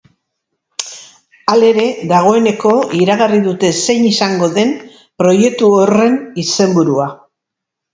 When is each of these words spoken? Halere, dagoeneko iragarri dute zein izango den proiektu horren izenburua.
Halere, 1.53 1.85
dagoeneko 2.13 2.73
iragarri 3.03 3.45
dute 3.51 3.71
zein 3.85 4.11
izango 4.15 4.53
den 4.59 4.75
proiektu 5.25 5.75
horren 5.81 6.23
izenburua. 6.49 7.13